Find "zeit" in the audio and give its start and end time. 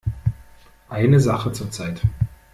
1.69-2.01